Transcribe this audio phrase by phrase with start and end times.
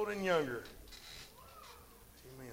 [0.00, 0.64] old and younger.
[2.32, 2.48] Amen.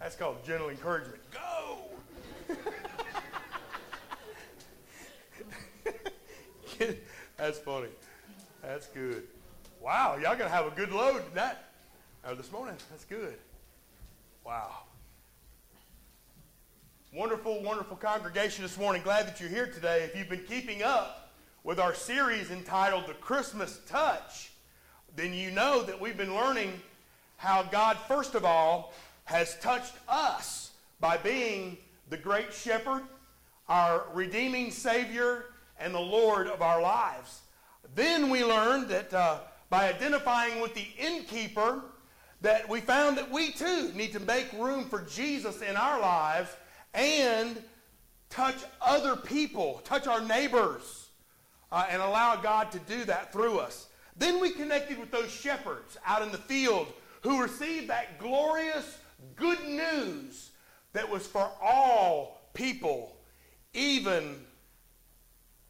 [0.00, 1.20] That's called gentle encouragement.
[1.30, 1.80] Go!
[7.36, 7.88] That's funny.
[8.62, 9.24] That's good.
[9.82, 11.56] Wow, y'all gonna have a good load tonight
[12.26, 12.76] or this morning.
[12.90, 13.36] That's good.
[14.46, 14.75] Wow.
[17.66, 19.02] Wonderful, congregation this morning.
[19.02, 20.04] Glad that you're here today.
[20.04, 21.32] If you've been keeping up
[21.64, 24.52] with our series entitled The Christmas Touch,
[25.16, 26.80] then you know that we've been learning
[27.38, 28.94] how God, first of all,
[29.24, 30.70] has touched us
[31.00, 31.76] by being
[32.08, 33.02] the great shepherd,
[33.68, 35.46] our redeeming Savior,
[35.80, 37.40] and the Lord of our lives.
[37.96, 39.38] Then we learned that uh,
[39.70, 41.82] by identifying with the innkeeper,
[42.42, 46.50] that we found that we too need to make room for Jesus in our lives
[46.96, 47.62] and
[48.30, 51.10] touch other people, touch our neighbors,
[51.70, 53.86] uh, and allow God to do that through us.
[54.16, 58.98] Then we connected with those shepherds out in the field who received that glorious
[59.36, 60.50] good news
[60.94, 63.16] that was for all people,
[63.74, 64.36] even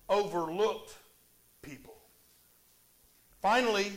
[0.08, 0.94] overlooked
[1.62, 1.96] people.
[3.42, 3.92] Finally,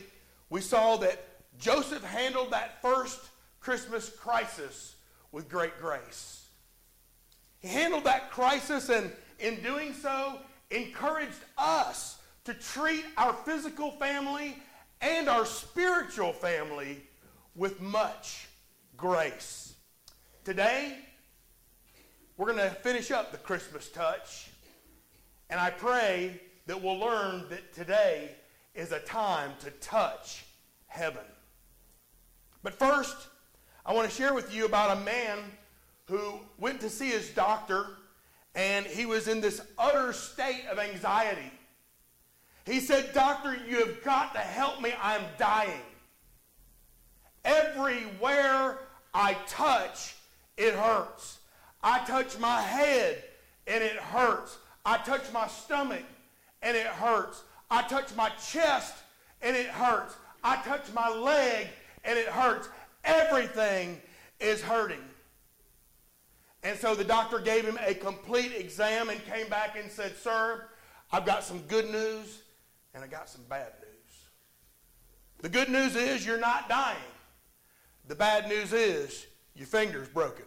[0.48, 1.24] we saw that
[1.58, 3.20] Joseph handled that first
[3.60, 4.96] Christmas crisis
[5.30, 6.39] with great grace.
[7.60, 10.38] He handled that crisis and, in doing so,
[10.70, 14.56] encouraged us to treat our physical family
[15.00, 17.02] and our spiritual family
[17.54, 18.48] with much
[18.96, 19.74] grace.
[20.44, 20.96] Today,
[22.36, 24.48] we're going to finish up the Christmas touch,
[25.50, 28.30] and I pray that we'll learn that today
[28.74, 30.44] is a time to touch
[30.86, 31.24] heaven.
[32.62, 33.16] But first,
[33.84, 35.38] I want to share with you about a man
[36.10, 37.86] who went to see his doctor
[38.54, 41.52] and he was in this utter state of anxiety.
[42.66, 44.92] He said, Doctor, you have got to help me.
[45.00, 45.80] I'm dying.
[47.44, 48.78] Everywhere
[49.14, 50.16] I touch,
[50.56, 51.38] it hurts.
[51.82, 53.22] I touch my head
[53.66, 54.58] and it hurts.
[54.84, 56.04] I touch my stomach
[56.60, 57.44] and it hurts.
[57.70, 58.94] I touch my chest
[59.42, 60.16] and it hurts.
[60.42, 61.68] I touch my leg
[62.04, 62.68] and it hurts.
[63.04, 64.00] Everything
[64.40, 64.98] is hurting.
[66.62, 70.64] And so the doctor gave him a complete exam and came back and said, Sir,
[71.10, 72.42] I've got some good news
[72.94, 74.28] and I got some bad news.
[75.38, 76.98] The good news is you're not dying.
[78.08, 80.44] The bad news is your finger's broken.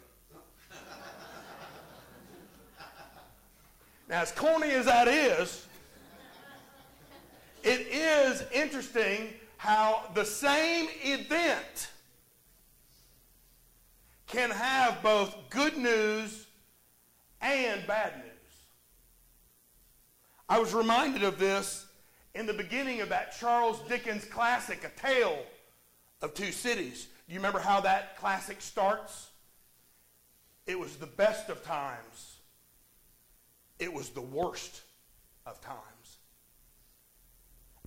[4.08, 5.66] now, as corny as that is,
[7.64, 11.90] it is interesting how the same event
[14.34, 16.48] can have both good news
[17.40, 18.26] and bad news.
[20.50, 21.86] I was reminded of this
[22.34, 25.38] in the beginning of that Charles Dickens classic, A Tale
[26.24, 27.08] of Two Cities.
[27.28, 29.30] Do you remember how that classic starts?
[30.66, 32.38] It was the best of times.
[33.78, 34.82] It was the worst
[35.46, 35.78] of times.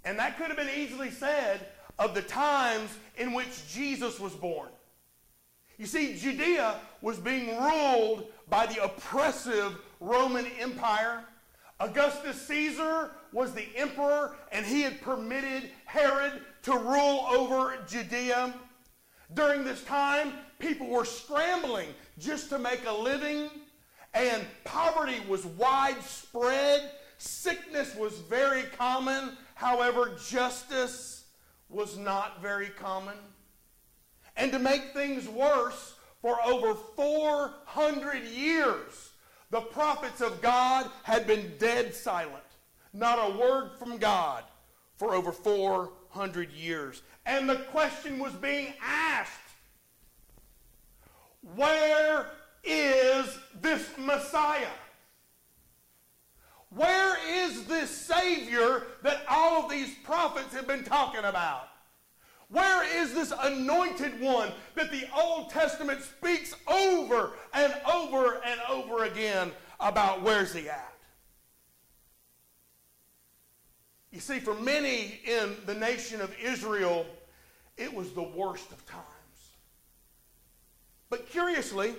[0.05, 1.67] And that could have been easily said
[1.99, 4.69] of the times in which Jesus was born.
[5.79, 11.25] You see, Judea was being ruled by the oppressive Roman Empire.
[11.81, 18.55] Augustus Caesar was the emperor, and he had permitted Herod to rule over Judea.
[19.35, 21.89] During this time, people were scrambling
[22.19, 23.51] just to make a living,
[24.15, 26.91] and poverty was widespread.
[27.19, 29.37] Sickness was very common.
[29.55, 31.25] However, justice
[31.69, 33.17] was not very common.
[34.37, 39.11] And to make things worse, for over 400 years,
[39.51, 42.43] the prophets of God had been dead silent.
[42.93, 44.43] Not a word from God
[44.97, 47.03] for over 400 years.
[47.27, 49.31] And the question was being asked
[51.55, 52.27] Where
[52.65, 54.67] is this Messiah?
[56.71, 61.69] Where is this Savior that all of these prophets have been talking about?
[62.49, 69.05] Where is this anointed one that the Old Testament speaks over and over and over
[69.05, 69.51] again
[69.81, 70.93] about where's he at?
[74.13, 77.05] You see, for many in the nation of Israel,
[77.77, 79.05] it was the worst of times.
[81.11, 81.95] But curiously,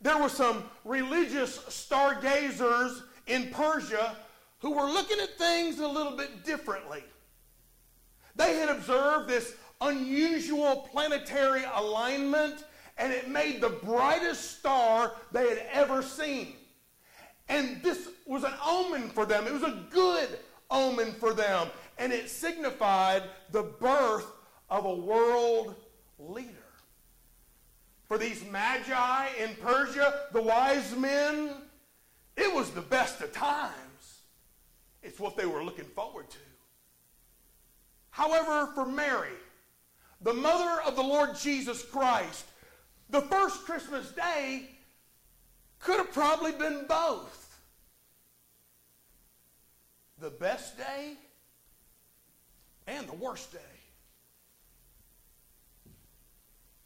[0.00, 4.16] there were some religious stargazers in Persia
[4.60, 7.04] who were looking at things a little bit differently.
[8.36, 9.54] They had observed this
[9.84, 12.64] unusual planetary alignment
[12.96, 16.54] and it made the brightest star they had ever seen.
[17.48, 19.46] And this was an omen for them.
[19.46, 20.28] It was a good
[20.70, 21.68] omen for them.
[21.98, 24.26] And it signified the birth
[24.70, 25.74] of a world
[26.18, 26.50] leader.
[28.04, 31.50] For these magi in Persia, the wise men,
[32.36, 34.20] it was the best of times.
[35.02, 36.38] It's what they were looking forward to.
[38.10, 39.32] However, for Mary,
[40.20, 42.44] the mother of the Lord Jesus Christ,
[43.10, 44.68] the first Christmas day
[45.80, 47.60] could have probably been both.
[50.18, 51.14] The best day
[52.86, 53.58] and the worst day.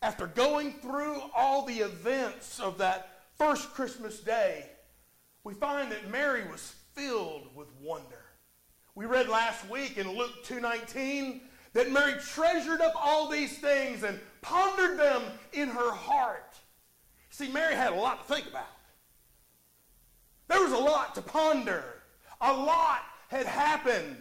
[0.02, 4.69] After going through all the events of that first Christmas day,
[5.44, 8.25] we find that Mary was filled with wonder.
[8.94, 14.19] We read last week in Luke 2:19 that Mary treasured up all these things and
[14.41, 15.23] pondered them
[15.53, 16.59] in her heart.
[17.31, 18.67] See, Mary had a lot to think about.
[20.49, 21.85] There was a lot to ponder.
[22.41, 24.17] A lot had happened.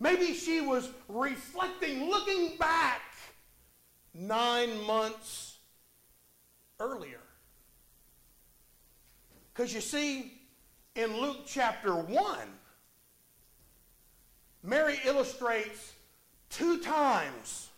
[0.00, 3.00] Maybe she was reflecting, looking back
[4.12, 5.58] nine months
[6.80, 7.20] earlier.
[9.52, 10.32] Because you see,
[10.94, 12.38] in Luke chapter 1,
[14.62, 15.94] Mary illustrates
[16.50, 17.68] two times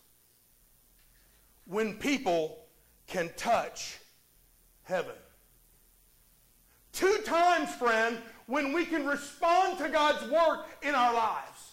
[1.66, 2.58] when people
[3.06, 3.98] can touch
[4.82, 5.14] heaven.
[6.92, 11.70] Two times, friend, when we can respond to God's work in our lives.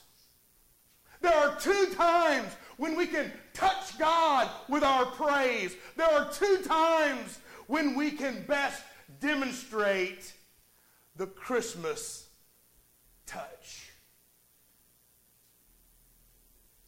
[1.22, 2.48] There are two times
[2.78, 5.76] when we can touch God with our praise.
[5.96, 8.84] There are two times when we can best
[9.20, 10.34] demonstrate
[11.16, 12.30] the Christmas
[13.26, 13.87] touch.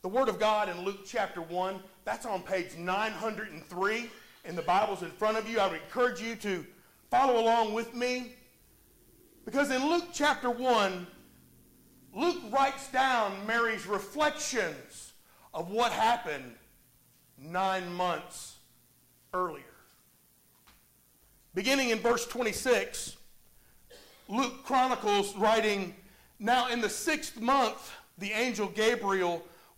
[0.01, 4.09] The Word of God in Luke chapter 1, that's on page 903
[4.45, 5.59] in the Bibles in front of you.
[5.59, 6.65] I would encourage you to
[7.11, 8.31] follow along with me.
[9.43, 11.05] Because in Luke chapter 1,
[12.15, 15.11] Luke writes down Mary's reflections
[15.53, 16.53] of what happened
[17.37, 18.55] nine months
[19.33, 19.63] earlier.
[21.53, 23.17] Beginning in verse 26,
[24.29, 25.93] Luke chronicles writing,
[26.39, 29.43] Now in the sixth month, the angel Gabriel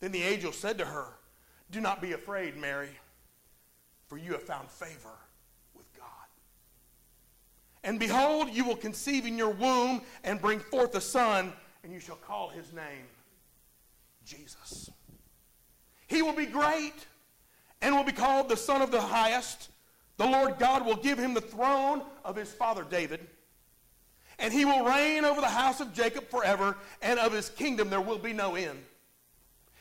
[0.00, 1.06] Then the angel said to her,
[1.70, 2.90] Do not be afraid, Mary,
[4.06, 5.18] for you have found favor
[5.74, 6.06] with God.
[7.84, 11.52] And behold, you will conceive in your womb and bring forth a son,
[11.82, 13.06] and you shall call his name
[14.24, 14.90] Jesus.
[16.06, 17.06] He will be great
[17.80, 19.70] and will be called the Son of the Highest.
[20.16, 23.26] The Lord God will give him the throne of his father David.
[24.38, 28.00] And he will reign over the house of Jacob forever, and of his kingdom there
[28.00, 28.78] will be no end.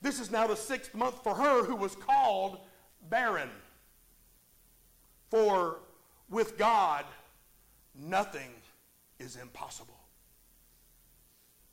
[0.00, 2.58] this is now the sixth month for her who was called
[3.08, 3.50] barren.
[5.30, 5.78] For
[6.30, 7.04] with God,
[7.94, 8.50] nothing
[9.18, 9.94] is impossible.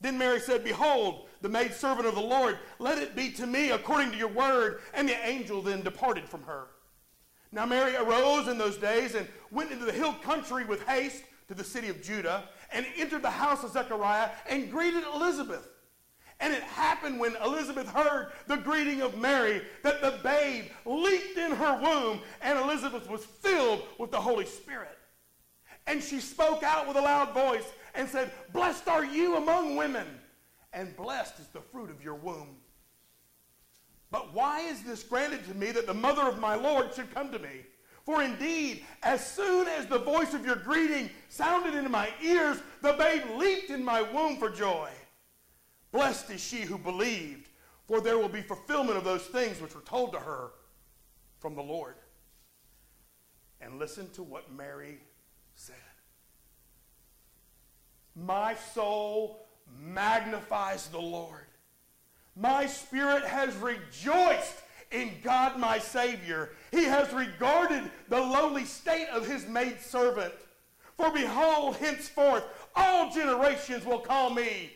[0.01, 4.12] Then Mary said, Behold, the maidservant of the Lord, let it be to me according
[4.12, 4.82] to your word.
[4.94, 6.67] And the angel then departed from her.
[7.51, 11.53] Now Mary arose in those days and went into the hill country with haste to
[11.53, 15.70] the city of Judah and entered the house of Zechariah and greeted Elizabeth.
[16.39, 21.51] And it happened when Elizabeth heard the greeting of Mary that the babe leaped in
[21.51, 24.98] her womb and Elizabeth was filled with the Holy Spirit.
[25.88, 30.08] And she spoke out with a loud voice and said, Blessed are you among women,
[30.74, 32.58] and blessed is the fruit of your womb.
[34.12, 37.32] But why is this granted to me that the mother of my Lord should come
[37.32, 37.65] to me?
[38.06, 42.94] For indeed, as soon as the voice of your greeting sounded in my ears, the
[42.94, 44.89] babe leaped in my womb for joy.
[45.96, 47.48] Blessed is she who believed,
[47.88, 50.50] for there will be fulfillment of those things which were told to her
[51.40, 51.96] from the Lord.
[53.62, 54.98] And listen to what Mary
[55.54, 55.75] said.
[58.14, 59.48] My soul
[59.82, 61.46] magnifies the Lord.
[62.36, 66.52] My spirit has rejoiced in God my Savior.
[66.72, 70.34] He has regarded the lowly state of his maidservant.
[70.98, 72.44] For behold, henceforth
[72.75, 74.74] all generations will call me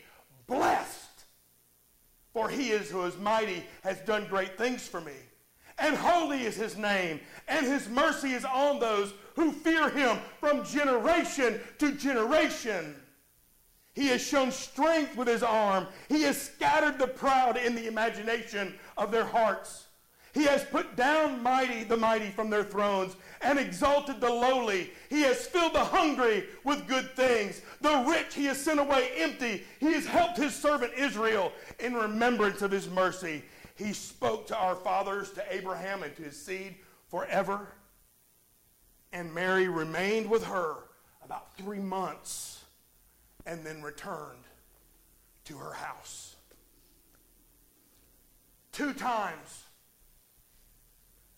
[0.48, 1.08] blessed.
[2.34, 5.14] For he is who is mighty, has done great things for me.
[5.78, 10.66] And holy is his name, and his mercy is on those who fear him from
[10.66, 12.96] generation to generation.
[13.94, 15.88] He has shown strength with his arm.
[16.08, 19.89] He has scattered the proud in the imagination of their hearts.
[20.34, 24.92] He has put down mighty the mighty from their thrones and exalted the lowly.
[25.10, 27.62] He has filled the hungry with good things.
[27.82, 29.64] The rich he has sent away empty.
[29.80, 33.44] He has helped his servant Israel in remembrance of his mercy.
[33.76, 36.76] He spoke to our fathers, to Abraham, and to his seed
[37.08, 37.70] forever.
[39.12, 40.76] And Mary remained with her
[41.24, 42.64] about three months
[43.46, 44.44] and then returned
[45.46, 46.36] to her house.
[48.72, 49.64] Two times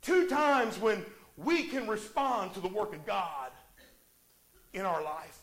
[0.02, 1.06] Two times when
[1.38, 3.52] we can respond to the work of God
[4.74, 5.40] in our life.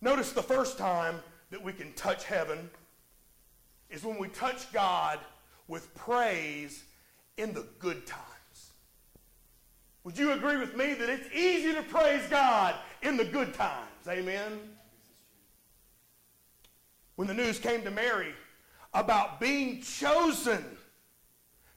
[0.00, 1.16] Notice the first time
[1.50, 2.70] that we can touch heaven
[3.90, 5.18] is when we touch God
[5.68, 6.84] with praise
[7.36, 8.26] in the good times.
[10.04, 14.08] Would you agree with me that it's easy to praise God in the good times?
[14.08, 14.58] Amen.
[17.16, 18.32] When the news came to Mary
[18.94, 20.64] about being chosen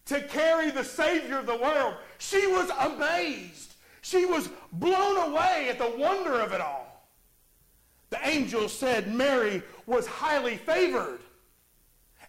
[0.05, 1.95] to carry the Savior of the world.
[2.17, 3.73] She was amazed.
[4.01, 7.09] She was blown away at the wonder of it all.
[8.09, 11.19] The angel said Mary was highly favored.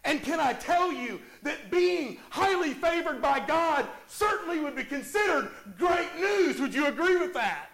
[0.04, 5.50] And can I tell you that being highly favored by God certainly would be considered
[5.78, 6.60] great news?
[6.60, 7.70] Would you agree with that?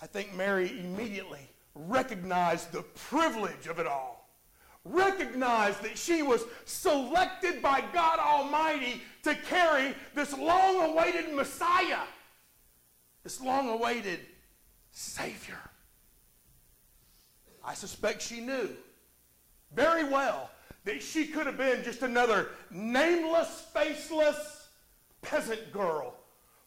[0.00, 4.13] I think Mary immediately recognized the privilege of it all
[4.84, 12.02] recognized that she was selected by God Almighty to carry this long awaited Messiah,
[13.22, 14.20] this long awaited
[14.90, 15.58] Savior.
[17.64, 18.68] I suspect she knew
[19.74, 20.50] very well
[20.84, 24.68] that she could have been just another nameless, faceless
[25.22, 26.14] peasant girl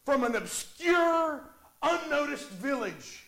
[0.04, 1.40] from an obscure,
[1.82, 3.24] unnoticed village.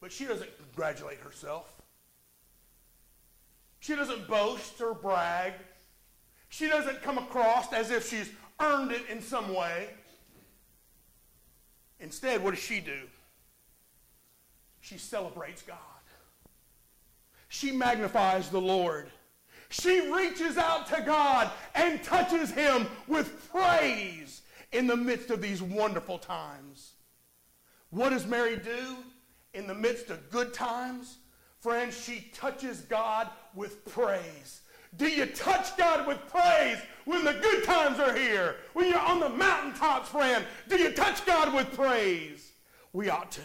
[0.00, 1.77] But she doesn't congratulate herself.
[3.80, 5.54] She doesn't boast or brag.
[6.48, 8.30] She doesn't come across as if she's
[8.60, 9.88] earned it in some way.
[12.00, 13.00] Instead, what does she do?
[14.80, 15.76] She celebrates God.
[17.48, 19.10] She magnifies the Lord.
[19.70, 24.42] She reaches out to God and touches him with praise
[24.72, 26.92] in the midst of these wonderful times.
[27.90, 28.96] What does Mary do
[29.54, 31.18] in the midst of good times?
[31.60, 34.60] Friends, she touches God with praise.
[34.96, 38.56] Do you touch God with praise when the good times are here?
[38.72, 42.52] When you're on the mountaintops, friend, do you touch God with praise?
[42.92, 43.42] We ought to.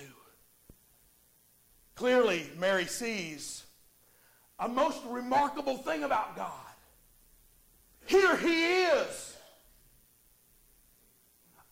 [1.96, 3.64] Clearly, Mary sees
[4.60, 6.52] a most remarkable thing about God.
[8.06, 9.38] Here he is,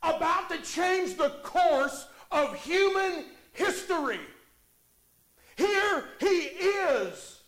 [0.03, 4.19] about to change the course of human history.
[5.61, 7.39] Here he is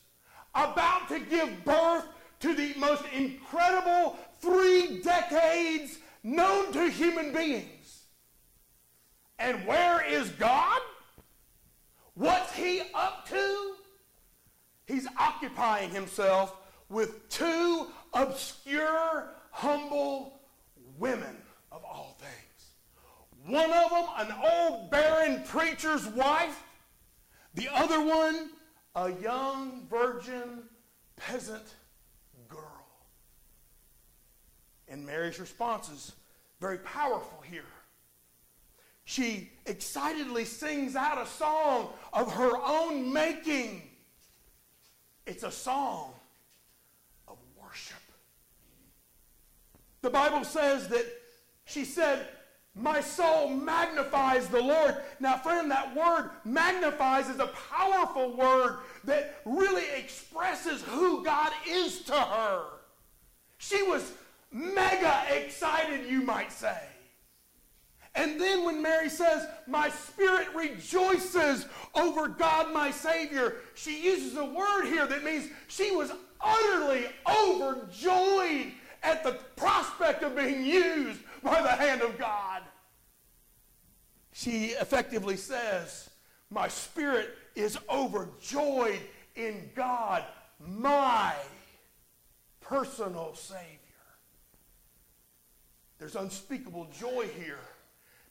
[0.54, 2.06] about to give birth
[2.42, 8.04] to the most incredible three decades known to human beings.
[9.40, 10.80] And where is God?
[12.14, 13.74] What's he up to?
[14.86, 16.56] He's occupying himself
[16.90, 20.40] with two obscure, humble
[21.00, 21.36] women
[21.72, 22.44] of all things.
[23.48, 26.64] One of them, an old barren preacher's wife,
[27.54, 28.50] the other one,
[28.96, 30.64] a young virgin
[31.16, 31.76] peasant
[32.48, 32.88] girl.
[34.88, 36.14] And Mary's response is
[36.60, 37.66] very powerful here.
[39.06, 43.82] She excitedly sings out a song of her own making.
[45.26, 46.14] It's a song
[47.28, 47.98] of worship.
[50.02, 51.06] The Bible says that
[51.66, 52.28] she said,
[52.76, 54.98] my soul magnifies the Lord.
[55.20, 62.00] Now, friend, that word magnifies is a powerful word that really expresses who God is
[62.04, 62.64] to her.
[63.60, 64.14] She was
[64.52, 66.78] mega excited, you might say.
[68.16, 74.46] And then when Mary says, My spirit rejoices over God my Savior, she uses a
[74.46, 76.12] word here that means she was
[76.42, 78.72] utterly overjoyed
[79.04, 82.62] at the prospect of being used by the hand of God.
[84.32, 86.10] She effectively says,
[86.50, 89.00] My spirit is overjoyed
[89.36, 90.24] in God,
[90.60, 91.34] my
[92.62, 93.60] personal Savior.
[96.00, 97.60] There's unspeakable joy here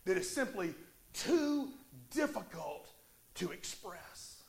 [0.04, 0.75] that is simply
[1.12, 1.69] too
[2.11, 2.88] difficult
[3.37, 4.42] to express.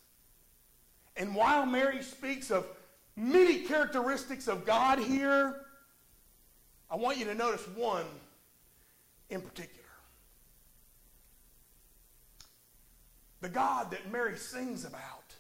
[1.15, 2.65] And while Mary speaks of
[3.15, 5.55] many characteristics of God here,
[6.89, 8.05] I want you to notice one
[9.30, 9.84] in particular.
[13.42, 15.36] The God that Mary sings about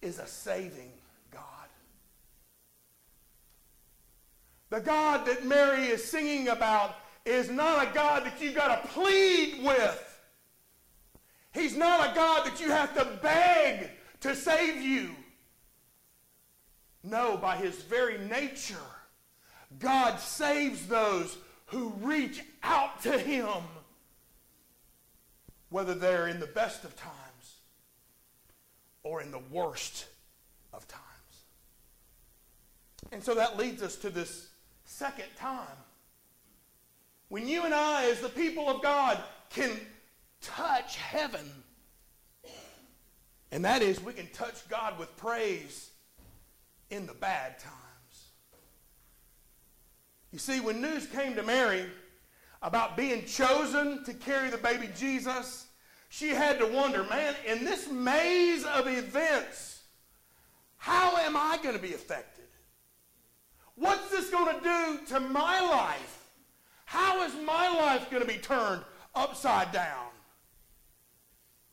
[0.00, 0.92] is a saving
[1.30, 1.42] God.
[4.70, 8.88] The God that Mary is singing about is not a God that you've got to
[8.88, 10.06] plead with.
[11.52, 13.90] He's not a God that you have to beg
[14.20, 15.14] to save you.
[17.02, 18.76] No, by his very nature,
[19.78, 21.36] God saves those
[21.70, 23.62] who reach out to him,
[25.68, 27.56] whether they're in the best of times
[29.02, 30.06] or in the worst
[30.72, 31.04] of times.
[33.12, 34.48] And so that leads us to this
[34.84, 35.66] second time.
[37.28, 39.70] When you and I, as the people of God, can
[40.40, 41.48] touch heaven,
[43.52, 45.90] and that is we can touch God with praise
[46.90, 47.89] in the bad times.
[50.32, 51.86] You see, when news came to Mary
[52.62, 55.66] about being chosen to carry the baby Jesus,
[56.08, 59.82] she had to wonder, man, in this maze of events,
[60.76, 62.44] how am I going to be affected?
[63.74, 66.26] What's this going to do to my life?
[66.84, 68.82] How is my life going to be turned
[69.14, 70.06] upside down?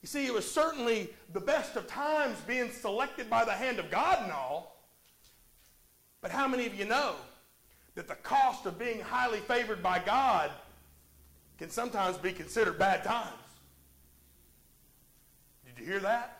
[0.01, 3.91] You see, it was certainly the best of times being selected by the hand of
[3.91, 4.85] God and all.
[6.21, 7.15] But how many of you know
[7.97, 10.51] that the cost of being highly favored by God
[11.57, 13.33] can sometimes be considered bad times?
[15.65, 16.37] Did you hear that?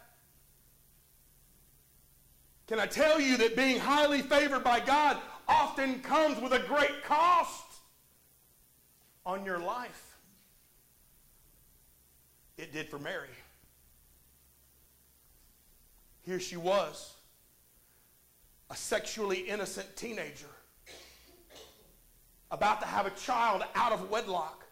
[2.67, 5.17] Can I tell you that being highly favored by God
[5.47, 7.65] often comes with a great cost
[9.25, 10.15] on your life?
[12.59, 13.29] It did for Mary.
[16.21, 17.15] Here she was,
[18.69, 20.45] a sexually innocent teenager,
[22.51, 24.65] about to have a child out of wedlock.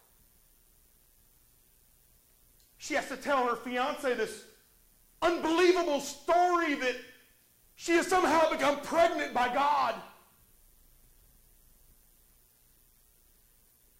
[2.78, 4.44] She has to tell her fiance this
[5.22, 6.96] unbelievable story that
[7.76, 9.96] she has somehow become pregnant by God.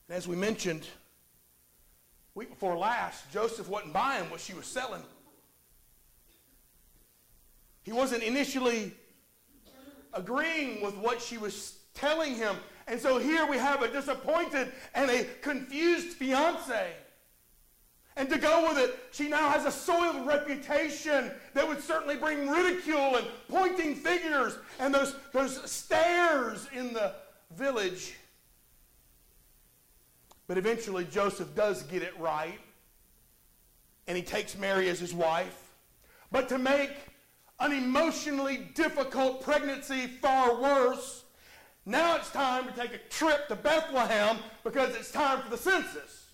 [0.08, 0.86] And as we mentioned,
[2.36, 5.02] week before last, Joseph wasn't buying what she was selling.
[7.84, 8.94] He wasn't initially
[10.14, 12.56] agreeing with what she was telling him.
[12.88, 16.94] And so here we have a disappointed and a confused fiance.
[18.18, 22.50] And to go with it, she now has a soiled reputation that would certainly bring
[22.50, 27.14] ridicule and pointing fingers and those, those stares in the
[27.58, 28.16] village.
[30.48, 32.60] But eventually, Joseph does get it right,
[34.08, 35.74] and he takes Mary as his wife.
[36.32, 36.92] But to make
[37.60, 41.25] an emotionally difficult pregnancy far worse,
[41.86, 46.26] now it's time to take a trip to Bethlehem because it's time for the census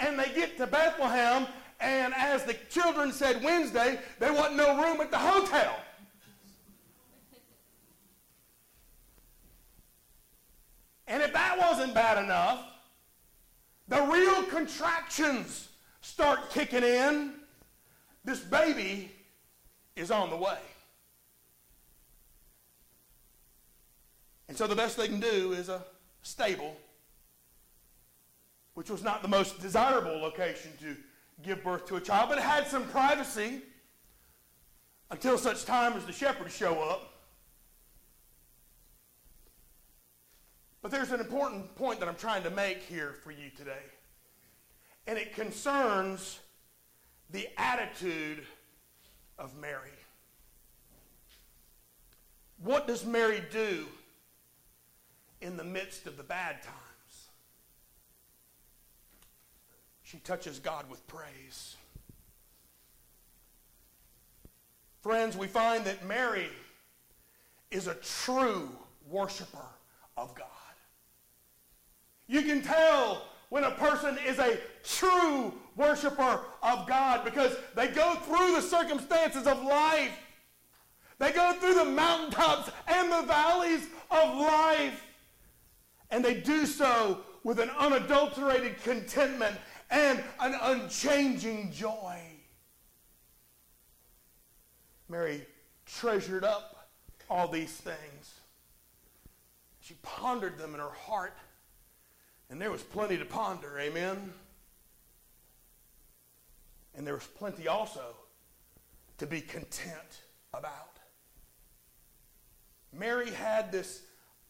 [0.00, 1.46] and they get to Bethlehem,
[1.78, 5.76] and as the children said Wednesday, there wasn't no room at the hotel.
[11.06, 12.64] And if that wasn't bad enough,
[13.88, 15.68] the real contractions
[16.00, 17.32] start kicking in.
[18.24, 19.10] This baby
[19.96, 20.58] is on the way.
[24.50, 25.80] And so the best they can do is a
[26.22, 26.76] stable
[28.74, 30.96] which was not the most desirable location to
[31.44, 33.62] give birth to a child, but it had some privacy
[35.12, 37.14] until such time as the shepherds show up.
[40.82, 43.84] But there's an important point that I'm trying to make here for you today.
[45.06, 46.40] And it concerns
[47.30, 48.44] the attitude
[49.38, 49.92] of Mary.
[52.58, 53.86] What does Mary do
[55.40, 57.28] in the midst of the bad times?
[60.02, 61.76] She touches God with praise.
[65.02, 66.48] Friends, we find that Mary
[67.70, 68.68] is a true
[69.08, 69.66] worshiper
[70.16, 70.46] of God.
[72.26, 78.14] You can tell when a person is a true worshiper of God because they go
[78.14, 80.12] through the circumstances of life.
[81.18, 85.06] They go through the mountaintops and the valleys of life.
[86.10, 89.56] And they do so with an unadulterated contentment
[89.90, 92.20] and an unchanging joy.
[95.08, 95.44] Mary
[95.86, 96.88] treasured up
[97.28, 98.34] all these things.
[99.80, 101.36] She pondered them in her heart,
[102.48, 104.32] and there was plenty to ponder, amen?
[106.94, 108.14] And there was plenty also
[109.18, 110.22] to be content
[110.54, 110.98] about.
[112.92, 114.02] Mary had this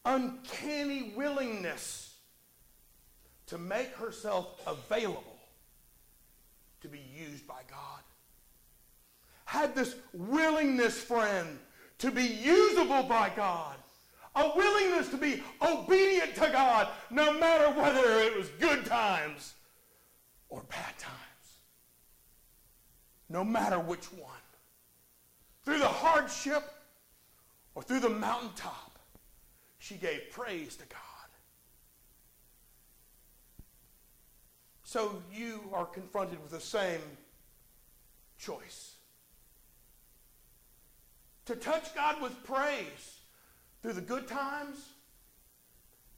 [0.05, 2.15] uncanny willingness
[3.47, 5.39] to make herself available
[6.81, 8.01] to be used by God.
[9.45, 11.59] Had this willingness, friend,
[11.99, 13.75] to be usable by God.
[14.35, 19.53] A willingness to be obedient to God no matter whether it was good times
[20.49, 21.17] or bad times.
[23.29, 24.31] No matter which one.
[25.65, 26.63] Through the hardship
[27.75, 28.90] or through the mountaintop,
[29.81, 30.99] she gave praise to God.
[34.83, 37.01] So you are confronted with the same
[38.37, 38.93] choice.
[41.45, 43.21] To touch God with praise
[43.81, 44.77] through the good times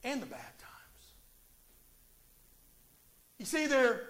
[0.04, 1.04] and the bad times.
[3.40, 4.10] You see, there,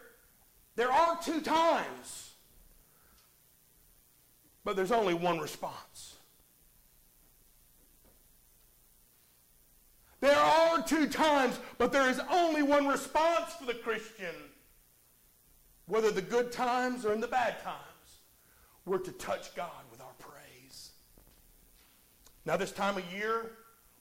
[0.75, 2.31] there are two times,
[4.63, 6.12] but there's only one response.
[10.23, 14.33] There are two times, but there is only one response for the Christian.
[15.85, 18.21] Whether the good times or in the bad times,
[18.85, 20.91] we're to touch God with our praise.
[22.45, 23.51] Now, this time of year,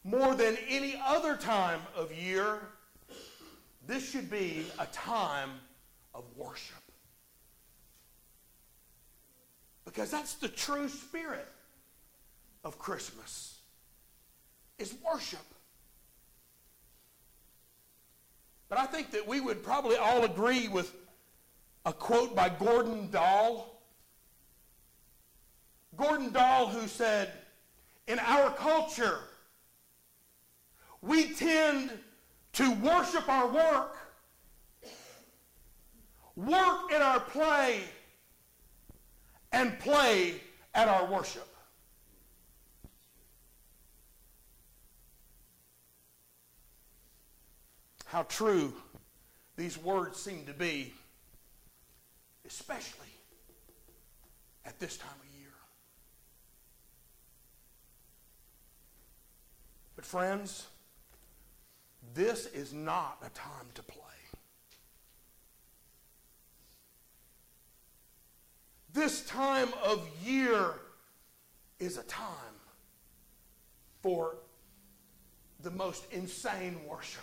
[0.04, 2.68] more than any other time of year,
[3.88, 5.50] this should be a time
[6.14, 6.76] of worship.
[9.84, 11.48] Because that's the true spirit
[12.62, 13.58] of Christmas
[14.78, 15.40] is worship.
[18.72, 20.94] But I think that we would probably all agree with
[21.84, 23.82] a quote by Gordon Dahl.
[25.94, 27.30] Gordon Dahl, who said,
[28.08, 29.18] In our culture,
[31.02, 31.90] we tend
[32.54, 33.94] to worship our work,
[36.34, 37.80] work in our play,
[39.52, 40.36] and play
[40.74, 41.51] at our worship.
[48.12, 48.74] How true
[49.56, 50.92] these words seem to be
[52.46, 53.06] especially
[54.66, 55.48] at this time of year.
[59.96, 60.66] But, friends,
[62.12, 64.02] this is not a time to play.
[68.92, 70.74] This time of year
[71.78, 72.28] is a time
[74.02, 74.36] for
[75.62, 77.22] the most insane worship.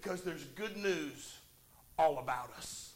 [0.00, 1.38] Because there's good news
[1.98, 2.92] all about us.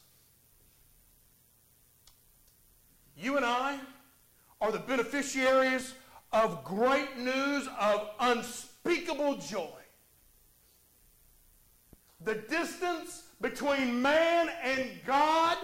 [3.16, 3.80] You and I
[4.60, 5.94] are the beneficiaries
[6.32, 9.68] of great news of unspeakable joy.
[12.24, 15.58] The distance between man and God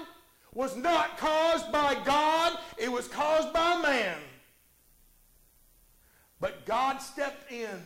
[0.55, 4.18] was not caused by God, it was caused by man.
[6.40, 7.85] But God stepped in,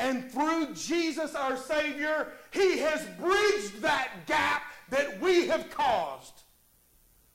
[0.00, 6.42] and through Jesus our Savior, He has bridged that gap that we have caused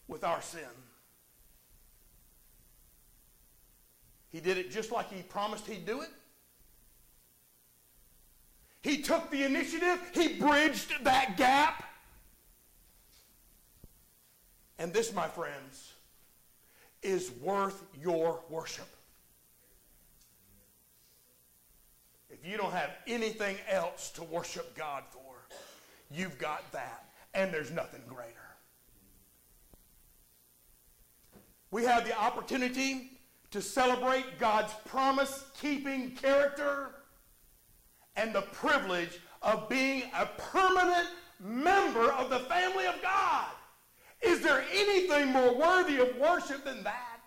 [0.08, 0.62] with our sin.
[4.32, 6.10] He did it just like he promised he'd do it.
[8.82, 11.84] He took the initiative, he bridged that gap.
[14.78, 15.94] And this, my friends,
[17.02, 18.95] is worth your worship.
[22.46, 25.22] You don't have anything else to worship God for,
[26.12, 28.32] you've got that and there's nothing greater.
[31.72, 33.12] We have the opportunity
[33.52, 36.92] to celebrate God's promise keeping character
[38.16, 41.08] and the privilege of being a permanent
[41.40, 43.48] member of the family of God.
[44.22, 47.20] Is there anything more worthy of worship than that?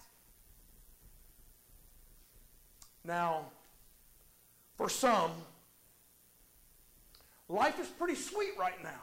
[3.05, 3.47] Now,
[4.79, 5.33] for some,
[7.49, 9.03] life is pretty sweet right now.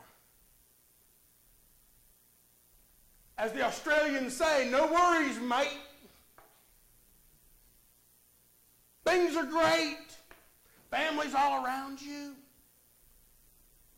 [3.38, 5.78] As the Australians say, no worries, mate.
[9.04, 9.98] Things are great.
[10.90, 12.34] Families all around you.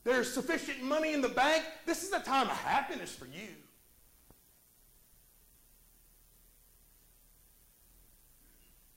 [0.03, 1.63] There's sufficient money in the bank.
[1.85, 3.49] This is a time of happiness for you.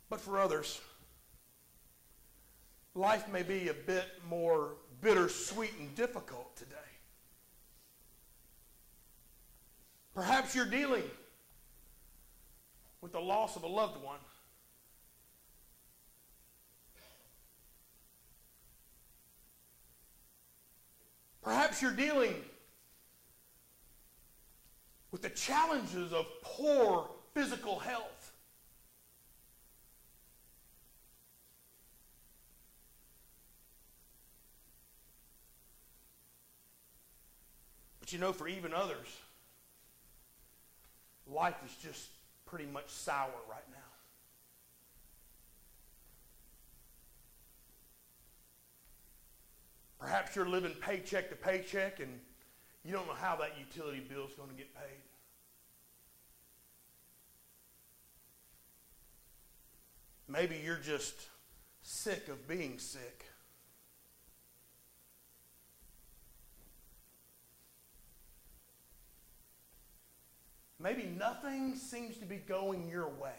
[0.09, 0.81] But for others,
[2.95, 6.77] life may be a bit more bittersweet and difficult today.
[10.15, 11.05] Perhaps you're dealing
[13.01, 14.19] with the loss of a loved one.
[21.43, 22.35] Perhaps you're dealing
[25.11, 28.20] with the challenges of poor physical health.
[38.11, 39.07] But you know, for even others,
[41.33, 42.09] life is just
[42.45, 43.77] pretty much sour right now.
[50.01, 52.19] Perhaps you're living paycheck to paycheck and
[52.85, 54.99] you don't know how that utility bill is going to get paid.
[60.27, 61.15] Maybe you're just
[61.85, 63.27] sick of being sick.
[70.83, 73.33] Maybe nothing seems to be going your way.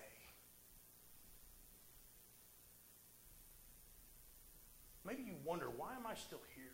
[5.04, 6.65] Maybe you wonder, why am I still here?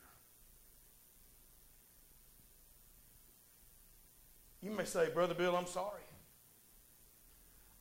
[4.62, 6.01] You may say, Brother Bill, I'm sorry.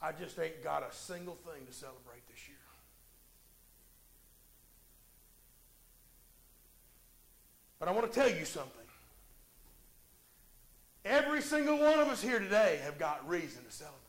[0.00, 2.56] I just ain't got a single thing to celebrate this year.
[7.80, 8.85] But I want to tell you something.
[11.06, 14.02] Every single one of us here today have got reason to celebrate.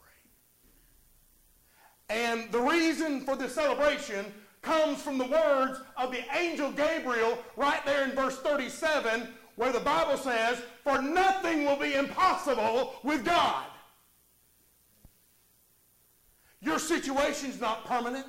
[2.09, 4.25] And the reason for the celebration
[4.63, 9.79] comes from the words of the angel Gabriel right there in verse 37 where the
[9.79, 13.65] Bible says, For nothing will be impossible with God.
[16.61, 18.25] Your situation's not permanent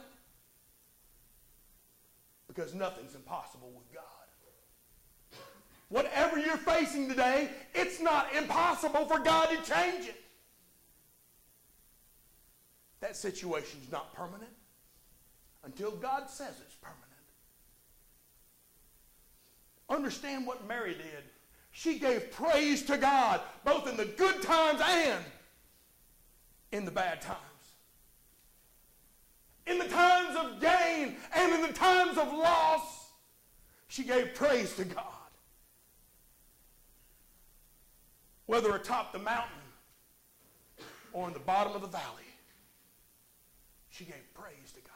[2.47, 4.18] because nothing's impossible with God.
[5.89, 10.21] Whatever you're facing today, it's not impossible for God to change it.
[13.01, 14.51] That situation's not permanent
[15.65, 17.05] until God says it's permanent.
[19.89, 21.25] Understand what Mary did.
[21.71, 25.25] She gave praise to God both in the good times and
[26.73, 27.39] in the bad times.
[29.67, 33.11] In the times of gain and in the times of loss,
[33.87, 35.18] she gave praise to God.
[38.49, 39.61] Whether atop the mountain
[41.13, 42.25] or in the bottom of the valley,
[43.91, 44.93] she gave praise to God.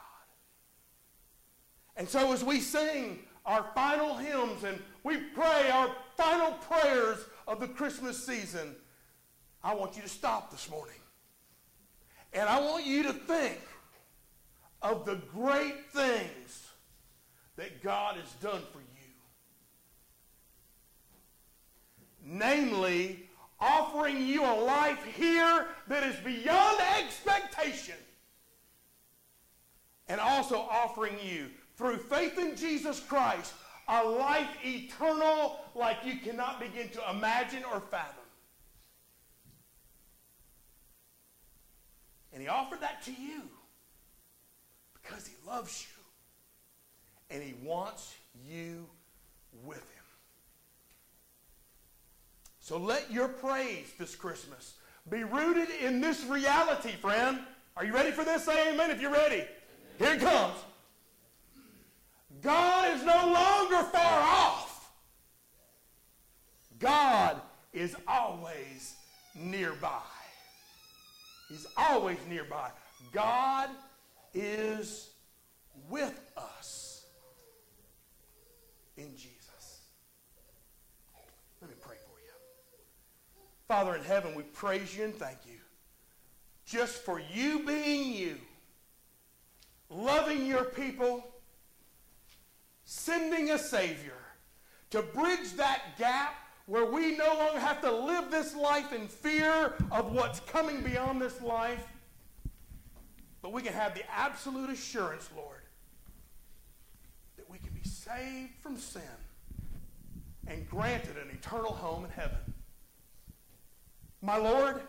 [1.98, 7.60] And so as we sing our final hymns and we pray our final prayers of
[7.60, 8.74] the Christmas season,
[9.62, 10.96] I want you to stop this morning.
[12.32, 13.60] And I want you to think
[14.80, 16.70] of the great things
[17.56, 18.86] that God has done for you.
[22.24, 23.28] Namely,
[23.62, 27.94] offering you a life here that is beyond expectation.
[30.08, 31.46] And also offering you
[31.76, 33.54] through faith in Jesus Christ,
[33.88, 38.16] a life eternal like you cannot begin to imagine or fathom.
[42.32, 43.42] And he offered that to you
[45.02, 48.14] because he loves you and he wants
[48.48, 48.86] you
[49.64, 49.91] with him.
[52.72, 54.76] So let your praise this Christmas
[55.10, 57.40] be rooted in this reality, friend.
[57.76, 58.44] Are you ready for this?
[58.46, 59.44] Say amen if you're ready.
[59.98, 60.54] Here it comes.
[62.40, 64.90] God is no longer far off.
[66.78, 67.42] God
[67.74, 68.94] is always
[69.34, 70.00] nearby.
[71.50, 72.70] He's always nearby.
[73.12, 73.68] God
[74.32, 75.10] is
[75.90, 77.04] with us
[78.96, 79.82] in Jesus.
[81.60, 82.12] Let me pray for you.
[83.72, 85.58] Father in heaven, we praise you and thank you
[86.66, 88.36] just for you being you,
[89.88, 91.24] loving your people
[92.84, 94.18] sending a Savior
[94.90, 96.34] to bridge that gap
[96.66, 101.22] where we no longer have to live this life in fear of what's coming beyond
[101.22, 101.86] this life,
[103.40, 105.62] but we can have the absolute assurance, Lord,
[107.38, 109.00] that we can be saved from sin
[110.46, 112.51] and granted an eternal home in heaven.
[114.22, 114.80] My Lord,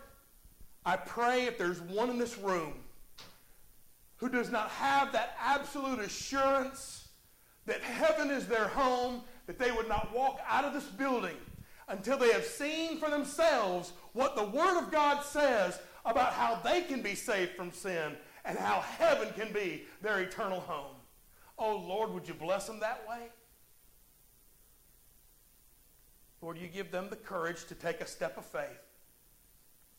[0.86, 2.74] I pray if there's one in this room
[4.18, 7.10] who does not have that absolute assurance
[7.66, 11.36] that heaven is their home, that they would not walk out of this building
[11.88, 16.82] until they have seen for themselves what the Word of God says about how they
[16.82, 18.16] can be saved from sin
[18.46, 20.96] and how heaven can be their eternal home.
[21.58, 23.28] Oh, Lord, would you bless them that way?
[26.42, 28.93] Lord, you give them the courage to take a step of faith.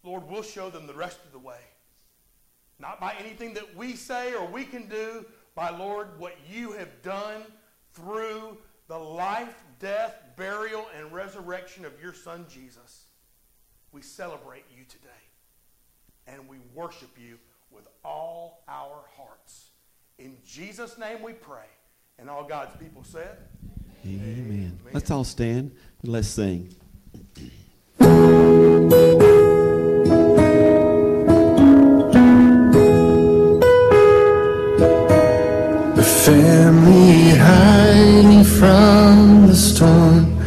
[0.05, 1.61] Lord, we'll show them the rest of the way.
[2.79, 7.03] Not by anything that we say or we can do, by, Lord, what you have
[7.03, 7.43] done
[7.93, 13.05] through the life, death, burial, and resurrection of your Son, Jesus.
[13.93, 15.09] We celebrate you today.
[16.27, 17.39] And we worship you
[17.71, 19.71] with all our hearts.
[20.19, 21.67] In Jesus' name we pray.
[22.19, 23.39] And all God's people said,
[24.05, 24.45] Amen.
[24.47, 24.79] Amen.
[24.93, 26.75] Let's all stand and let's sing.